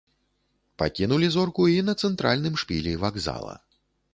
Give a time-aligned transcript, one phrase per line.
[0.81, 3.53] Пакінулі зорку і на цэнтральным шпілі вакзала.